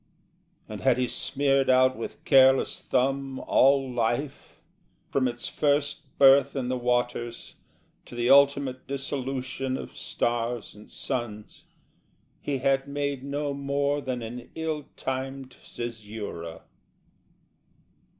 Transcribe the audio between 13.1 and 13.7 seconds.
no